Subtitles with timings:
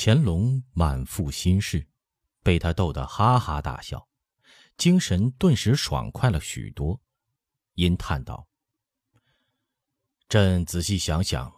[0.00, 1.88] 乾隆满腹心事，
[2.44, 4.08] 被他逗得哈哈大笑，
[4.76, 7.02] 精神顿时爽快了许多，
[7.74, 8.46] 因叹道
[10.30, 11.52] ：“朕仔细想想，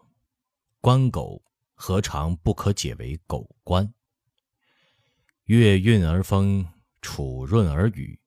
[0.80, 3.92] 官狗何尝不可解为狗官？
[5.44, 6.66] 月运而风，
[7.02, 8.18] 楚润而雨，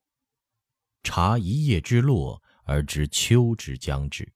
[1.02, 4.32] 察一叶之落而知秋之将至，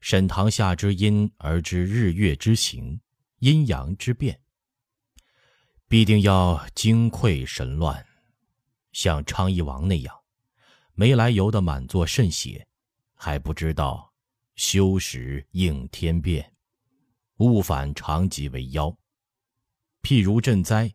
[0.00, 3.00] 审堂下之阴而知日月之行，
[3.40, 4.40] 阴阳之变。”
[5.88, 8.04] 必定要精溃神乱，
[8.90, 10.14] 像昌邑王那样，
[10.94, 12.66] 没来由的满座渗血，
[13.14, 14.12] 还不知道
[14.56, 16.52] 修时应天变，
[17.36, 18.96] 物反长吉为妖。
[20.02, 20.92] 譬如赈灾，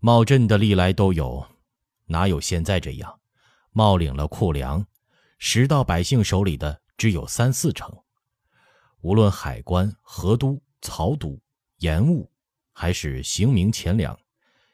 [0.00, 1.46] 冒赈的历来都有，
[2.06, 3.20] 哪有现在这样？
[3.70, 4.84] 冒领了库粮，
[5.38, 7.96] 实到百姓手里的只有三四成。
[9.02, 11.40] 无论海关、河都、漕都、
[11.78, 12.28] 盐务。
[12.72, 14.18] 还是刑名钱粮，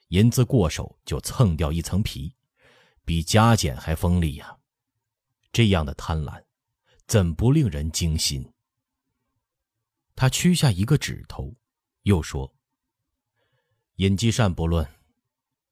[0.09, 2.33] 银子过手就蹭掉一层皮，
[3.05, 4.57] 比加减还锋利呀！
[5.53, 6.43] 这样的贪婪，
[7.07, 8.53] 怎不令人惊心？
[10.15, 11.55] 他屈下一个指头，
[12.03, 12.55] 又说
[13.97, 14.87] ：“尹继善不论，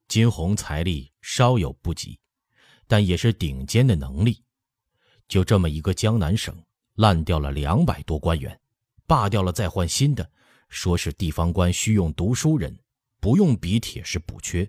[0.09, 2.19] 金鸿财力稍有不及，
[2.87, 4.43] 但也是顶尖的能力。
[5.29, 6.55] 就这么一个江南省，
[6.95, 8.61] 烂掉了两百多官员，
[9.07, 10.31] 罢掉了再换新的。”
[10.75, 12.77] 说是地方官需用读书人，
[13.21, 14.69] 不用笔帖是补缺，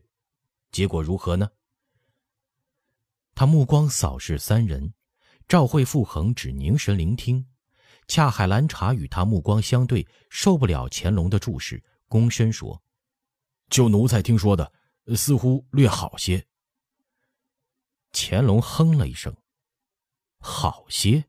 [0.71, 1.49] 结果如何呢？
[3.33, 4.93] 他目光扫视三人，
[5.47, 7.47] 赵惠、傅恒只凝神聆听。
[8.07, 12.83] 恰海兰察与他目光相对，受不了乾隆的注视，躬身说
[13.67, 14.71] ：“就奴才听说的，
[15.15, 16.45] 似乎略好些。”
[18.13, 19.35] 乾隆哼了一声
[20.37, 21.25] ：“好些，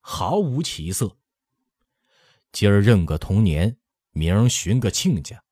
[0.00, 1.18] 毫无起色。”
[2.58, 3.76] 今儿认个童年，
[4.12, 5.44] 明儿寻个亲家，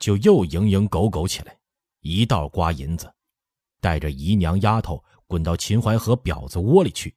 [0.00, 1.56] 就又蝇营狗苟起来，
[2.00, 3.14] 一道刮银子，
[3.80, 7.14] 带着姨娘丫头滚到秦淮河婊子窝里去。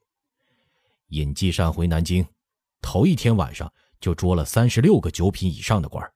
[1.07, 2.23] 尹继善回南京，
[2.83, 6.07] 头一天晚上就捉了三十六个九品以上的官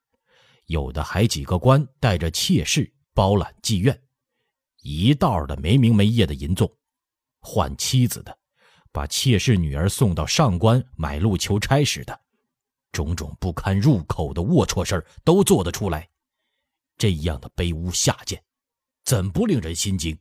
[0.67, 3.99] 有的还几个官带着妾室包揽妓院，
[4.83, 6.71] 一道的没名没业的淫纵，
[7.39, 8.37] 换妻子的，
[8.91, 12.21] 把妾室女儿送到上官买路求差使的。
[12.91, 16.09] 种种不堪入口的龌龊事都做得出来，
[16.97, 18.43] 这样的卑污下贱，
[19.03, 20.17] 怎不令人心惊？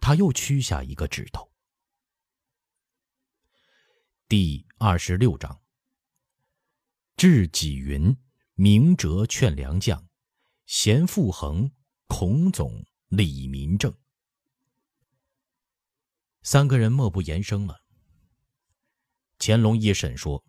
[0.00, 1.50] 他又屈下一个指头。
[4.28, 5.60] 第二十六章。
[7.16, 8.16] 智己云：
[8.54, 10.06] 明哲劝良将，
[10.66, 11.72] 贤傅恒，
[12.06, 13.92] 孔总理民政。
[16.42, 17.82] 三个人默不言声了。
[19.38, 20.44] 乾隆一审说。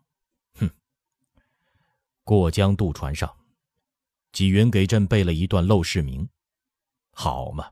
[2.24, 3.34] 过江渡船上，
[4.32, 6.24] 纪云给朕背了一段《陋室铭》，
[7.12, 7.70] 好嘛！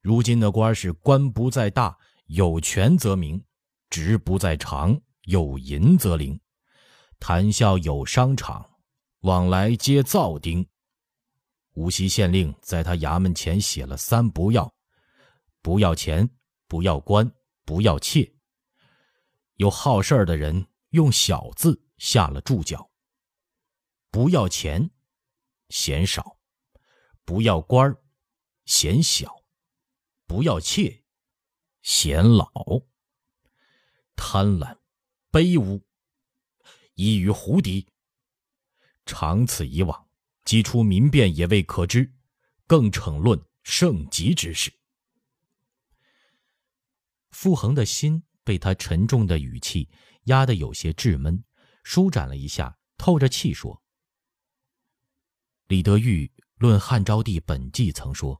[0.00, 3.40] 如今的官是官不在大，有权则名；
[3.90, 6.38] 职不在长，有银则灵。
[7.18, 8.70] 谈笑有商场，
[9.20, 10.66] 往来皆造丁。
[11.72, 14.72] 无锡县令在他衙门前写了三不要：
[15.62, 16.28] 不要钱，
[16.68, 17.32] 不要官，
[17.64, 18.30] 不要妾。
[19.56, 22.90] 有好事儿的人用小字下了注脚。
[24.14, 24.92] 不要钱，
[25.70, 26.38] 嫌少；
[27.24, 28.00] 不要官儿，
[28.64, 29.26] 嫌小；
[30.24, 31.02] 不要妾，
[31.82, 32.46] 嫌老。
[34.14, 34.78] 贪婪、
[35.32, 35.84] 卑污，
[36.94, 37.88] 异于胡敌。
[39.04, 40.08] 长此以往，
[40.44, 42.14] 即出民变也未可知，
[42.68, 44.72] 更逞论圣极之事。
[47.32, 49.90] 傅恒的心被他沉重的语气
[50.26, 51.42] 压得有些滞闷，
[51.82, 53.83] 舒展了一下，透着气说。
[55.68, 58.38] 李德裕论汉昭帝本纪曾说：“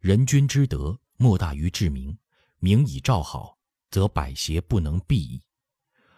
[0.00, 2.16] 人君之德，莫大于治民。
[2.58, 3.58] 民以照好，
[3.90, 5.42] 则百邪不能避矣。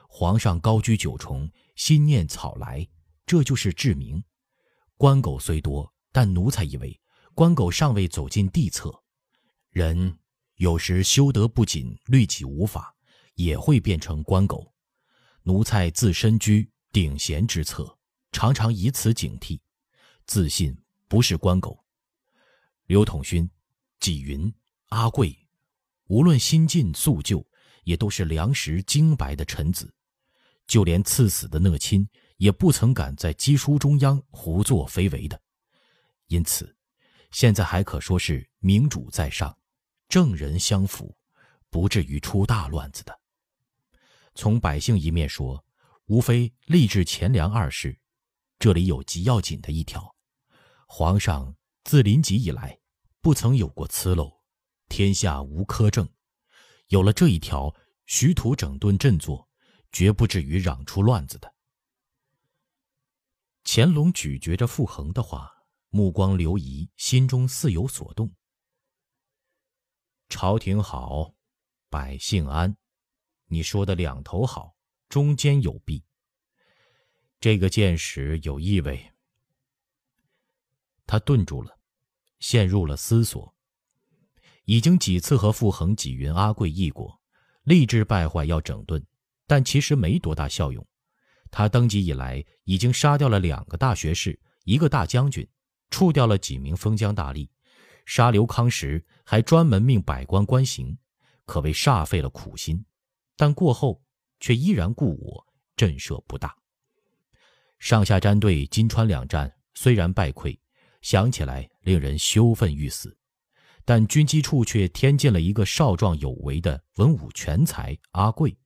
[0.08, 2.86] 皇上高居九重，心念草来，
[3.26, 4.22] 这就是治民。
[4.96, 6.98] 官狗虽多，但奴才以为，
[7.34, 8.94] 官狗尚未走进地侧，
[9.70, 10.16] 人
[10.54, 12.94] 有时修德不谨，律己无法，
[13.34, 14.72] 也会变成官狗。
[15.42, 17.98] 奴才自身居顶贤之侧，
[18.30, 19.58] 常常以此警惕。”
[20.26, 20.76] 自信
[21.06, 21.84] 不是官狗，
[22.86, 23.48] 刘统勋、
[24.00, 24.52] 纪云、
[24.88, 25.36] 阿贵，
[26.08, 27.46] 无论新晋素旧，
[27.84, 29.92] 也都是良实精白的臣子。
[30.66, 32.08] 就连赐死的讷亲，
[32.38, 35.40] 也不曾敢在机书中央胡作非为的。
[36.26, 36.76] 因此，
[37.30, 39.56] 现在还可说是明主在上，
[40.08, 41.16] 正人相辅，
[41.70, 43.16] 不至于出大乱子的。
[44.34, 45.64] 从百姓一面说，
[46.06, 47.96] 无非吏治钱粮二事。
[48.58, 50.15] 这里有极要紧的一条：
[50.86, 51.54] 皇上
[51.84, 52.80] 自临极以来，
[53.20, 54.40] 不曾有过疵漏，
[54.88, 56.08] 天下无苛政。
[56.88, 57.74] 有了这一条，
[58.06, 59.48] 徐图整顿振作，
[59.90, 61.52] 绝不至于嚷出乱子的。
[63.64, 65.52] 乾隆咀嚼着傅恒的话，
[65.88, 68.32] 目光流移，心中似有所动。
[70.28, 71.34] 朝廷好，
[71.90, 72.76] 百姓安，
[73.46, 74.76] 你说的两头好，
[75.08, 76.04] 中间有弊。
[77.40, 79.12] 这个见识有意味。
[81.06, 81.78] 他顿住了，
[82.40, 83.54] 陷入了思索。
[84.64, 87.20] 已经几次和傅恒纪云阿贵议过，
[87.62, 89.04] 立志败坏要整顿，
[89.46, 90.84] 但其实没多大效用。
[91.50, 95.48] 他登基以来，已经杀掉了两个大学士，一个大将军，
[95.90, 97.48] 处掉了几名封疆大吏。
[98.04, 100.98] 杀刘康时，还专门命百官官刑，
[101.44, 102.84] 可谓煞费了苦心。
[103.36, 104.02] 但过后
[104.40, 106.56] 却依然故我，震慑不大。
[107.78, 110.58] 上下战队金川两战虽然败溃，
[111.06, 113.16] 想起来令人羞愤欲死。
[113.84, 118.58] 但军机处却添进了一个少壮有为的文武全才阿贵，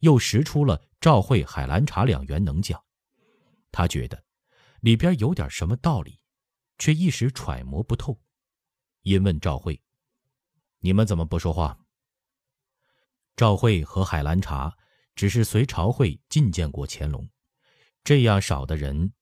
[0.00, 2.78] 又识出了赵惠、海兰察两员能将。
[3.72, 4.22] 他觉得
[4.80, 6.20] 里边有点什么道理，
[6.76, 8.20] 却一时揣摩不透，
[9.00, 9.80] 因问赵惠
[10.80, 11.78] ：“你们怎么不说话？”
[13.34, 14.76] 赵惠和海兰察
[15.14, 17.26] 只是随朝会觐见过乾隆，
[18.04, 19.14] 这样少的人，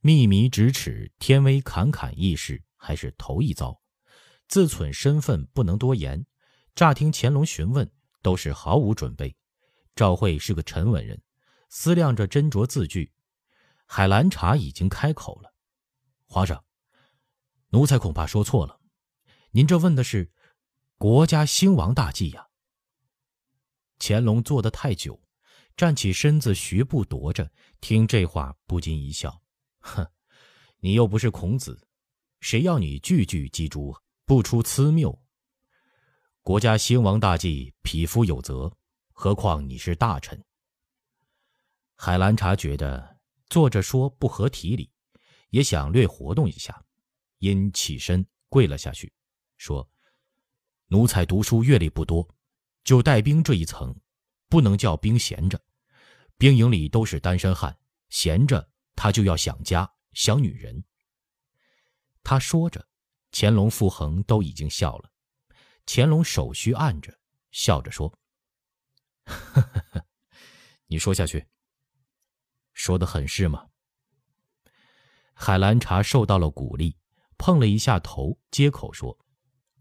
[0.00, 3.80] 秘密咫尺、天威侃侃议事，还是头一遭。
[4.46, 6.24] 自忖身份不能多言，
[6.74, 7.90] 乍听乾隆询问，
[8.22, 9.36] 都是毫无准备。
[9.96, 11.20] 赵惠是个沉稳人，
[11.68, 13.12] 思量着斟酌字句。
[13.84, 15.52] 海兰察已经开口了
[16.26, 16.64] ：“皇上，
[17.70, 18.80] 奴才恐怕说错了。
[19.50, 20.30] 您这问的是
[20.96, 22.46] 国家兴亡大计呀。”
[23.98, 25.20] 乾隆坐得太久，
[25.76, 29.42] 站起身子，徐步踱着，听这话不禁一笑
[29.80, 30.06] ：“哼，
[30.80, 31.86] 你又不是孔子，
[32.40, 33.94] 谁要你句句击珠？”
[34.28, 35.18] 不出疵谬。
[36.42, 38.70] 国家兴亡大计，匹夫有责，
[39.14, 40.44] 何况你是大臣。
[41.96, 44.90] 海兰察觉得坐着说不合体理，
[45.48, 46.84] 也想略活动一下，
[47.38, 49.10] 因起身跪了下去，
[49.56, 49.88] 说
[50.88, 52.28] ：“奴才读书阅历不多，
[52.84, 53.98] 就带兵这一层，
[54.50, 55.58] 不能叫兵闲着。
[56.36, 57.74] 兵营里都是单身汉，
[58.10, 60.84] 闲着他就要想家想女人。”
[62.24, 62.84] 他说着。
[63.30, 65.10] 乾隆、傅恒都已经笑了，
[65.84, 67.14] 乾隆手虚按着，
[67.50, 68.18] 笑着说
[70.88, 71.46] ：“你说下去。
[72.72, 73.68] 说的很是吗？”
[75.36, 76.96] 海兰察受到了鼓励，
[77.36, 79.16] 碰了一下头，接口说：“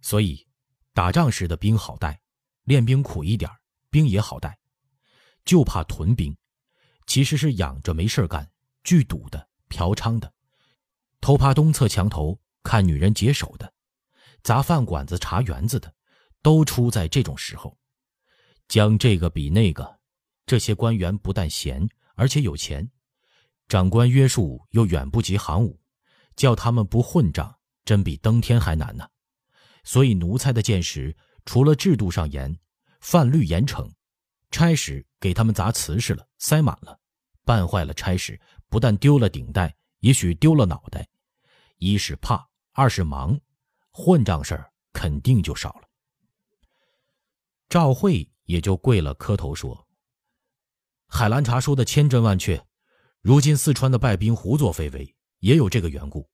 [0.03, 0.45] 所以，
[0.93, 2.21] 打仗时的兵好带，
[2.63, 3.49] 练兵苦一点，
[3.89, 4.59] 兵也好带，
[5.45, 6.37] 就怕屯兵，
[7.05, 8.51] 其实是养着没事干，
[8.87, 10.31] 聚赌的、嫖娼的，
[11.19, 13.73] 偷趴东侧墙头。”看女人解手的，
[14.43, 15.93] 砸饭馆子、茶园子的，
[16.41, 17.77] 都出在这种时候。
[18.67, 19.99] 将这个比那个，
[20.45, 22.89] 这些官员不但闲，而且有钱，
[23.69, 25.79] 长官约束又远不及行伍，
[26.35, 29.07] 叫他们不混账，真比登天还难呢。
[29.85, 32.53] 所以奴才的见识，除了制度上严，
[32.99, 33.89] 犯律严惩，
[34.51, 36.99] 差使给他们砸瓷实了，塞满了，
[37.45, 38.37] 办坏了差使，
[38.69, 41.07] 不但丢了顶戴，也许丢了脑袋。
[41.77, 42.47] 一是怕。
[42.79, 43.39] 二是忙，
[43.89, 45.89] 混账事儿肯定就少了。
[47.67, 49.87] 赵惠也就跪了磕头说
[51.09, 52.63] ：“海兰察说的千真万确，
[53.19, 56.29] 如今四川的败兵胡作非为，也有这个缘故。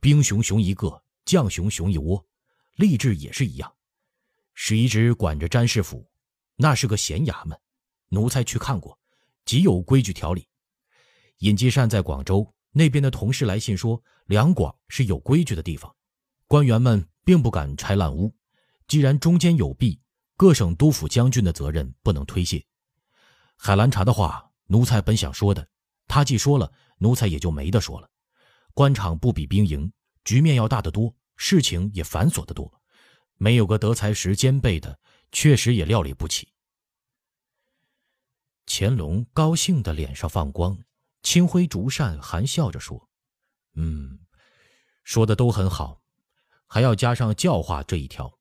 [0.00, 2.26] 兵熊熊一个，将熊熊一窝，
[2.78, 3.70] 吏治也是一样。
[4.54, 6.10] 史一直管着詹事府，
[6.56, 7.60] 那是个闲衙门，
[8.08, 8.98] 奴才去看过，
[9.44, 10.48] 极有规矩条理。
[11.38, 15.94] 尹继善在广州。”那边的同事来信说，两广是有规矩的地方，
[16.48, 18.34] 官员们并不敢拆烂屋。
[18.88, 20.00] 既然中间有弊，
[20.36, 22.66] 各省督府将军的责任不能推卸。
[23.56, 25.68] 海兰察的话，奴才本想说的，
[26.08, 28.10] 他既说了，奴才也就没得说了。
[28.74, 29.92] 官场不比兵营，
[30.24, 32.82] 局面要大得多，事情也繁琐得多，
[33.36, 34.98] 没有个德才识兼备的，
[35.30, 36.48] 确实也料理不起。
[38.66, 40.76] 乾隆高兴的脸上放光。
[41.24, 43.08] 清辉竹扇含笑着说
[43.74, 44.20] ：“嗯，
[45.04, 46.02] 说的都很好，
[46.66, 48.32] 还要加上教化这一条。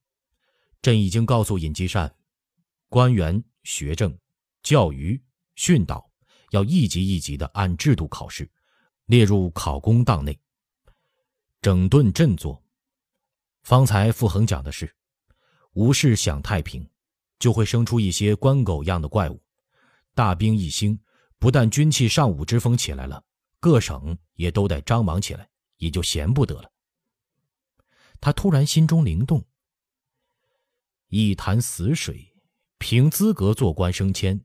[0.82, 2.13] 朕已经告诉尹继善，
[2.90, 4.16] 官员学政、
[4.63, 5.20] 教育、
[5.56, 6.12] 训导
[6.52, 8.52] 要一级一级的按制度考试，
[9.06, 10.38] 列入考功档内。
[11.62, 12.62] 整顿振作。
[13.63, 14.94] 方才傅恒讲的是，
[15.72, 16.86] 无事想太平，
[17.40, 19.42] 就会生出一些官狗样的怪物。
[20.13, 21.00] 大兵一兴。”
[21.43, 23.21] 不但军器尚武之风起来了，
[23.59, 26.71] 各省也都得张忙起来，也就闲不得了。
[28.21, 29.45] 他突然心中灵动，
[31.09, 32.33] 一潭死水，
[32.77, 34.39] 凭资格做官升迁，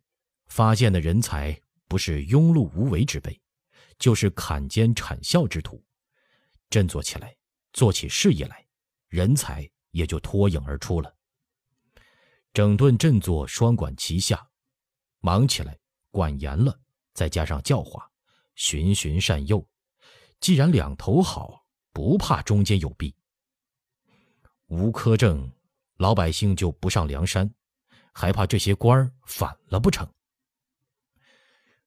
[0.48, 3.40] 发现的人才不是庸碌无为之辈，
[4.00, 5.80] 就是坎肩产孝之徒。
[6.68, 7.36] 振作起来，
[7.72, 8.66] 做起事业来，
[9.06, 11.14] 人才也就脱颖而出了。
[12.52, 14.50] 整顿振作，双管齐下，
[15.20, 15.78] 忙起来，
[16.10, 16.80] 管严了，
[17.18, 18.08] 再加上教化，
[18.54, 19.68] 循循善诱，
[20.38, 23.12] 既然两头好，不怕中间有弊。
[24.68, 25.52] 无苛政，
[25.96, 27.52] 老百姓就不上梁山，
[28.12, 30.08] 还怕这些官儿反了不成？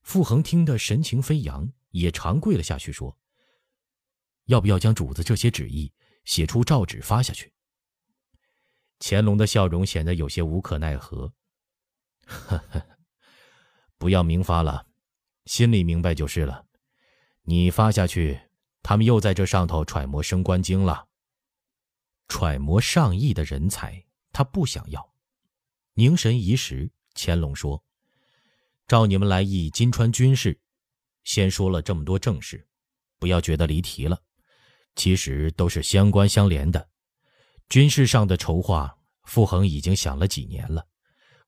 [0.01, 3.17] 傅恒听得神情飞扬，也长跪了下去，说。
[4.47, 5.93] 要不要将主子这些旨意
[6.25, 7.53] 写出诏纸发下去？
[8.99, 11.31] 乾隆的笑容显得有些无可奈何。
[12.25, 12.85] 呵呵，
[13.97, 14.90] 不要明发了，
[15.51, 16.65] 心里明白就是了。
[17.41, 18.39] 你发下去，
[18.81, 21.09] 他们又在这上头揣摩升官经了。
[22.29, 25.13] 揣摩上意的人才，他不想要。
[25.95, 27.83] 凝神一时，乾隆说
[28.87, 30.57] ：“召你们来议金川军事，
[31.25, 32.65] 先说了这么多正事，
[33.19, 34.21] 不要觉得离题了。”
[34.95, 36.87] 其实都是相关相连的，
[37.67, 40.87] 军事上的筹划，傅恒已经想了几年了，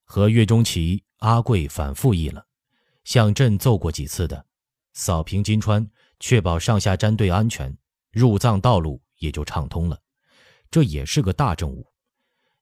[0.04, 2.46] 和岳钟琪、阿贵反复议了，
[3.04, 4.46] 向朕奏过几次的，
[4.94, 7.78] 扫平金川，确保上下战队安全，
[8.12, 10.02] 入藏道路也就畅通了。
[10.72, 11.88] 这也是个大政务，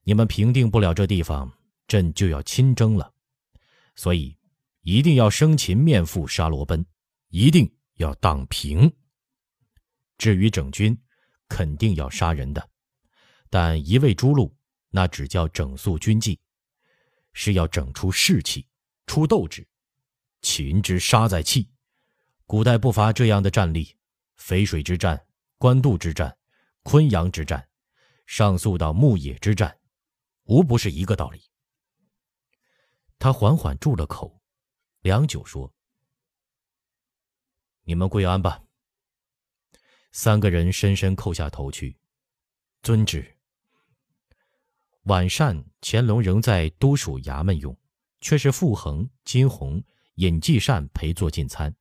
[0.04, 1.52] 你们平定不了这地方，
[1.88, 3.14] 朕就要亲征了，
[3.96, 4.38] 所以
[4.82, 6.86] 一定要生擒面腹杀罗奔，
[7.30, 8.92] 一定要荡平。
[10.18, 11.00] 至于整军，
[11.48, 12.70] 肯定要杀人的，
[13.50, 14.52] 但一味诛戮，
[14.90, 16.40] 那只叫整肃军纪，
[17.34, 18.68] 是要整出士气，
[19.06, 19.68] 出斗志。
[20.42, 21.70] 秦之杀在气，
[22.46, 23.96] 古代不乏这样的战例：
[24.38, 26.38] 淝水之战、官渡之战、
[26.84, 27.70] 昆阳之战，
[28.26, 29.80] 上溯到牧野之战，
[30.46, 31.44] 无不是一个道理。
[33.20, 34.42] 他缓缓住了口，
[35.02, 35.72] 良久说
[37.86, 38.64] ：“你们跪安吧。”
[40.12, 42.00] 三个人深深叩下头去，
[42.82, 43.38] 遵旨。
[45.04, 47.78] 晚膳，乾隆仍在都署衙门用，
[48.20, 49.84] 却是傅恒、金鸿、
[50.22, 51.76] 尹继善陪坐进餐。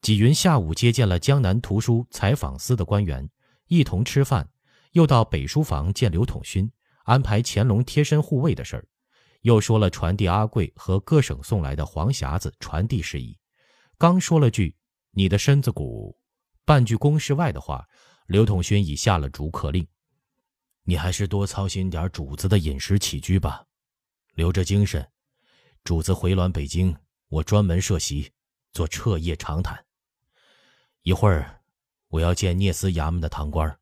[0.00, 3.28] 纪云下午接见了江南图书采访司的官员，
[3.68, 4.48] 一同吃饭，
[4.92, 6.70] 又到北书房见刘统勋，
[7.04, 8.88] 安排乾隆贴身护卫的事儿，
[9.42, 13.38] 又说了传递阿贵和各省送来的黄匣子传递事宜。
[13.98, 14.74] 刚说了句
[15.12, 16.18] ：“你的身子骨。”
[16.64, 17.86] 半句公事外的话，
[18.28, 19.86] 刘统勋已下了逐客令。
[20.84, 23.66] 你还是多操心点主子的饮食起居吧，
[24.36, 25.06] 留着精神。
[25.84, 26.96] 主子回銮北京，
[27.32, 28.30] 我专门设席
[28.72, 29.86] 做彻夜长谈。
[31.00, 31.62] 一会儿，
[32.08, 33.78] 我要见聂司衙门的堂官，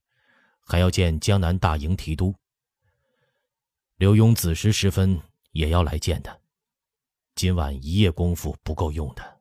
[0.60, 2.32] 还要见江南大营提督。
[3.96, 6.40] 刘墉子时时分也要来见的。
[7.34, 9.40] 今晚一夜功夫不够用的。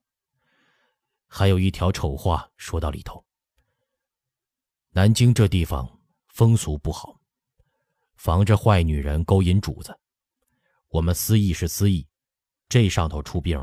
[1.28, 3.24] 还有一条丑话说到里头。
[4.90, 5.88] 南京这地方
[6.30, 7.22] 风俗不好，
[8.16, 9.96] 防着坏女人勾引主子。
[10.88, 12.08] 我们私议是私议，
[12.68, 13.56] 这上头出病，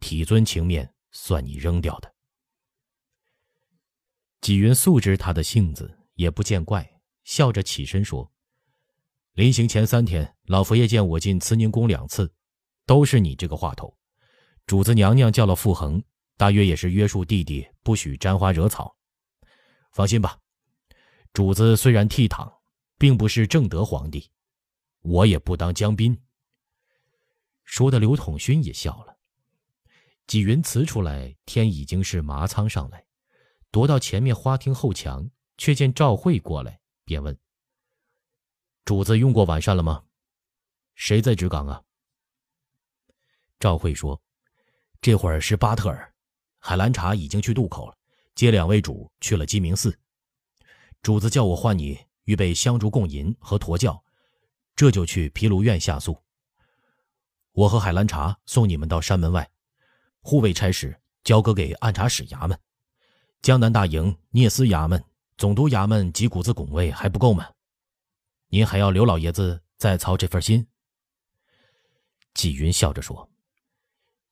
[0.00, 2.12] 体尊情面算你扔掉的。
[4.40, 8.32] 纪云素知他的性子，也不见怪，笑着起身说
[9.34, 12.32] ：“临行前三天，老佛爷见我进慈宁宫两次，
[12.86, 13.96] 都是你这个话头。
[14.66, 16.02] 主子娘娘叫了傅恒，
[16.36, 18.96] 大约也是约束弟弟不许沾花惹草。
[19.92, 20.38] 放心吧。”
[21.32, 22.52] 主子虽然倜傥，
[22.98, 24.30] 并不是正德皇帝，
[25.02, 26.20] 我也不当江彬。
[27.62, 29.19] 说的刘统勋也笑了。
[30.30, 33.04] 纪云辞出来，天已经是麻仓上来，
[33.72, 37.36] 踱到前面花厅后墙，却见赵慧过来，便问
[38.86, 40.04] ：“主子用过晚膳了吗？
[40.94, 41.82] 谁在值岗啊？”
[43.58, 44.22] 赵慧说
[45.02, 46.14] ：“这会儿是巴特尔，
[46.60, 47.98] 海兰察已经去渡口了，
[48.36, 49.98] 接两位主去了鸡鸣寺。”
[51.02, 54.00] 主子叫我唤你预备香烛供银和驼轿，
[54.76, 56.16] 这就去毗卢院下宿。
[57.50, 59.50] 我和海兰察送你们到山门外，
[60.20, 62.58] 护卫差事交割给按察使衙门、
[63.42, 65.02] 江南大营、聂司衙门、
[65.36, 67.48] 总督衙门及谷子拱卫还不够吗？
[68.48, 70.66] 您还要刘老爷子再操这份心？
[72.34, 73.30] 纪云笑着说：“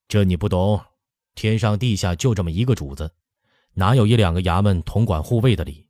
[0.09, 0.85] 这你不懂，
[1.35, 3.13] 天上地下就这么一个主子，
[3.75, 5.89] 哪有一两个衙门统管护卫的理？”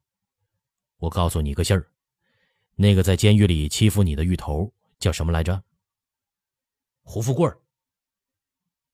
[0.99, 1.91] 我告诉你个信儿，
[2.77, 5.63] 那个在监狱里欺负你的狱头叫什么来着？
[7.03, 7.51] 胡富贵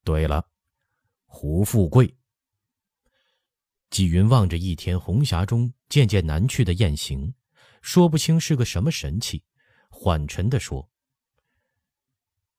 [0.05, 0.47] 对了，
[1.35, 2.17] 胡富贵。
[3.91, 7.35] 纪云望着一天红霞中渐渐南去的雁行，
[7.83, 9.43] 说不清是个什么神气，
[9.91, 10.89] 缓沉地说：“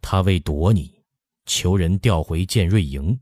[0.01, 1.01] 他为躲你，
[1.45, 3.17] 求人调回建瑞营，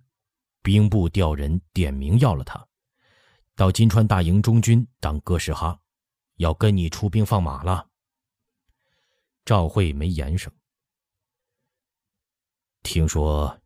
[0.63, 2.67] 兵部调人点名要了他，
[3.55, 5.79] 到金川大营中军当哥什哈，
[6.37, 7.87] 要跟你出兵放马了。”
[9.45, 10.51] 赵慧没言声。
[12.81, 13.61] 听说，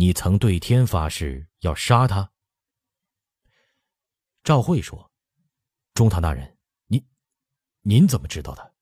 [0.00, 2.32] 你曾对天发誓要杀他。
[4.42, 5.12] 赵慧说
[5.92, 7.06] ：“中堂大人，您，
[7.82, 8.76] 您怎么知道的？”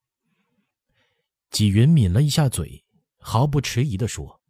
[1.50, 2.84] 纪云抿了一下嘴，
[3.18, 4.40] 毫不迟疑的说：“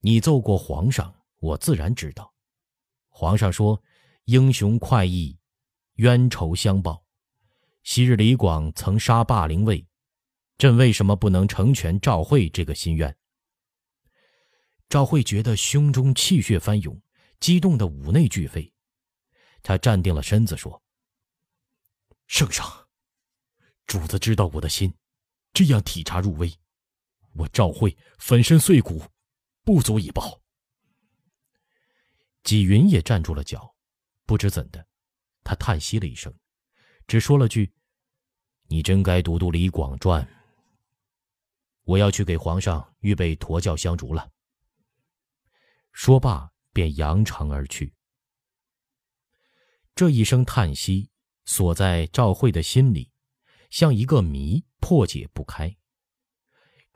[0.00, 2.32] 你奏过皇上，我自然知道。
[3.10, 3.82] 皇上说，
[4.24, 5.38] 英雄快意，
[5.96, 7.04] 冤仇相报。
[7.82, 9.86] 昔日李广曾杀霸陵尉，
[10.56, 13.14] 朕为什么不能成全赵慧这个心愿？”
[14.94, 17.02] 赵慧觉得胸中气血翻涌，
[17.40, 18.72] 激动的五内俱废。
[19.60, 20.80] 他站定了身子，说
[22.28, 22.64] ：“圣上，
[23.86, 24.94] 主子知道我的心，
[25.52, 26.48] 这样体察入微，
[27.32, 29.02] 我赵慧粉身碎骨，
[29.64, 30.40] 不足以报。”
[32.44, 33.74] 纪云也站住了脚，
[34.24, 34.86] 不知怎的，
[35.42, 36.32] 他叹息了一声，
[37.08, 37.72] 只说了句
[38.70, 40.22] ：“你真该读读《李广传》。”
[41.82, 44.30] 我要去给皇上预备驼轿香烛了。
[45.94, 47.94] 说罢，便扬长而去。
[49.94, 51.08] 这一声叹息
[51.44, 53.12] 锁在赵慧的心里，
[53.70, 55.74] 像一个谜，破解不开。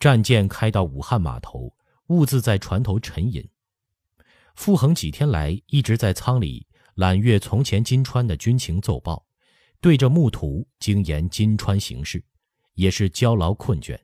[0.01, 1.75] 战舰开到武汉码头，
[2.09, 3.49] 兀自在船头沉吟。
[4.57, 9.25] 傅恒几天来一直在舱里揽阅从前金川的军情奏报，
[9.81, 12.23] 对着木图精研金川形势，
[12.75, 13.97] 也是焦劳困倦。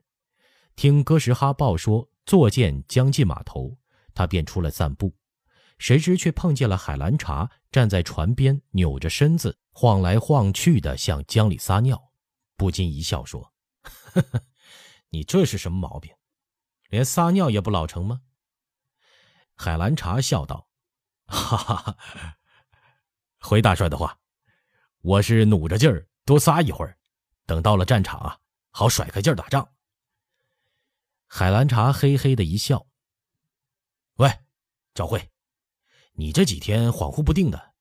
[0.77, 3.77] 听哥什哈报说坐舰将近码头，
[4.15, 5.15] 他便出来散步。
[5.77, 12.13] 谁知却碰见了海兰察站在船边，扭着身子晃来晃去的向江里撒尿，
[12.55, 13.53] 不禁一笑说
[13.83, 14.41] ：“呵呵，
[15.09, 16.15] 你这是什么毛病？
[16.87, 18.21] 连撒尿也不老成吗？”
[19.53, 20.69] 海兰察笑道
[21.27, 21.97] ：“哈哈哈，
[23.39, 24.17] 回大帅的话，
[25.01, 26.97] 我是努着劲儿多撒一会儿，
[27.45, 28.39] 等到了战场啊，
[28.71, 29.69] 好甩开劲儿打仗。”
[31.27, 32.87] 海兰察嘿嘿的一笑
[34.15, 34.29] ：“喂，
[34.93, 35.31] 赵慧。”
[36.17, 37.73] 你这几天恍惚不定的，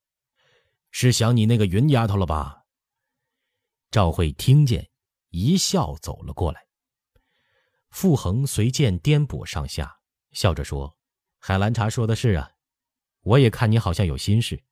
[0.90, 2.64] 是想你那个云丫头了吧？
[3.92, 4.90] 赵慧听见，
[5.28, 6.66] 一笑走了过来。
[7.90, 10.00] 傅恒随剑颠簸上下，
[10.32, 10.98] 笑着说
[11.38, 12.50] ：“海兰察说的是啊，
[13.20, 14.64] 我也看你好像有心事。”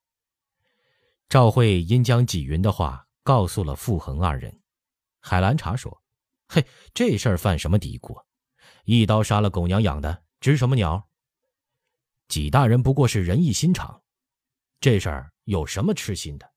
[1.30, 4.60] 赵慧因将纪云的话告诉了傅恒二人，
[5.20, 6.02] 海兰察说
[6.50, 8.24] ：“嘿，这事儿犯什么嘀咕？
[8.86, 11.08] 一刀杀了狗娘养的，值什么鸟？”
[12.32, 14.02] 纪大人不过是仁义心肠，
[14.80, 16.50] 这事儿有什么痴心的？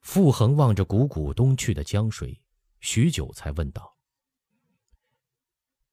[0.00, 2.42] 傅恒望着汩汩东去的江水，
[2.80, 3.96] 许久才问道：“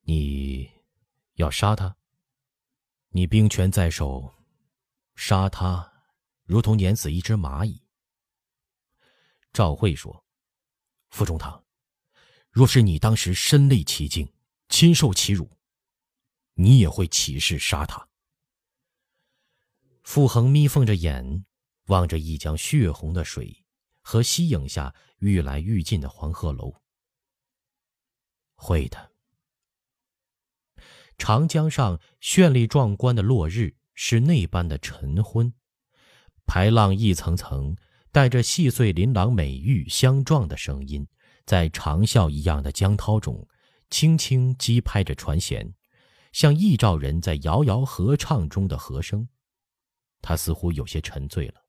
[0.01, 0.67] 你
[1.35, 1.95] 要杀他？
[3.09, 4.33] 你兵权在手，
[5.13, 5.93] 杀他
[6.45, 7.79] 如同碾死一只蚂蚁。”
[9.53, 10.25] 赵慧说
[11.13, 11.63] ：“傅中堂，
[12.49, 14.27] 若是你当时身历其境，
[14.69, 15.47] 亲受其辱。”
[16.55, 18.07] 你也会起誓杀他。
[20.03, 21.45] 傅恒眯缝着眼，
[21.85, 23.63] 望着一江血红的水
[24.01, 26.73] 和夕影下愈来愈近的黄鹤楼。
[28.55, 29.11] 会的。
[31.17, 35.53] 长江上绚丽壮观的落日是那般的晨昏，
[36.45, 37.77] 排浪一层层，
[38.11, 41.07] 带着细碎琳琅美玉相撞的声音，
[41.45, 43.47] 在长啸一样的江涛中，
[43.89, 45.73] 轻轻击拍着船舷。
[46.33, 49.29] 像忆照人在遥遥合唱中的和声，
[50.19, 51.63] 他似乎有些沉醉了。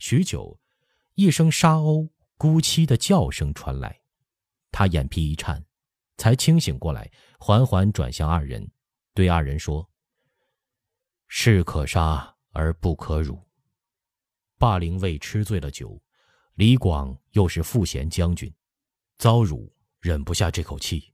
[0.00, 0.60] 许久，
[1.14, 4.00] 一声沙鸥孤凄的叫声传来，
[4.72, 5.64] 他眼皮一颤，
[6.16, 8.68] 才清醒过来，缓缓转向二人，
[9.14, 9.88] 对二人说
[11.28, 13.40] ：“士可杀而不可辱。
[14.58, 16.02] 霸陵尉吃醉了酒，
[16.54, 18.52] 李广又是副贤将军，
[19.18, 21.12] 遭辱忍不下这口气，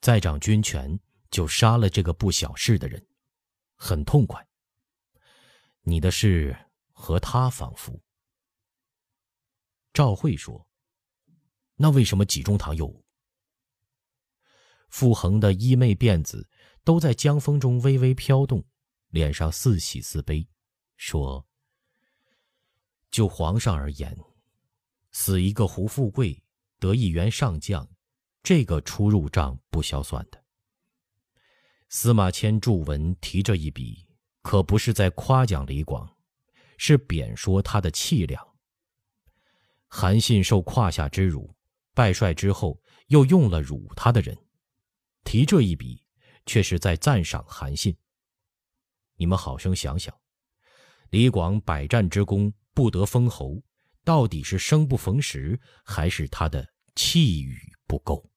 [0.00, 0.96] 再掌军权。”
[1.30, 3.06] 就杀了这个不小事的人，
[3.74, 4.46] 很痛快。
[5.82, 6.56] 你的事
[6.92, 8.00] 和他仿佛。
[9.92, 10.66] 赵慧说
[11.76, 13.02] ：“那为什么纪中堂有？”
[14.88, 16.48] 傅恒的衣袂辫子
[16.84, 18.64] 都在江风中微微飘动，
[19.08, 20.46] 脸上似喜似悲，
[20.96, 21.46] 说
[23.10, 24.16] ：“就皇上而言，
[25.12, 26.42] 死一个胡富贵，
[26.78, 27.88] 得一员上将，
[28.42, 30.42] 这个出入账不消算的。”
[31.88, 34.06] 司马迁著文提这一笔，
[34.42, 36.16] 可不是在夸奖李广，
[36.78, 38.44] 是贬说他的气量。
[39.88, 41.54] 韩信受胯下之辱，
[41.94, 44.36] 败帅之后又用了辱他的人，
[45.22, 46.04] 提这一笔，
[46.44, 47.96] 却是在赞赏韩信。
[49.16, 50.12] 你们好生想想，
[51.10, 53.62] 李广百战之功不得封侯，
[54.04, 58.28] 到底是生不逢时，还是他的气宇不够？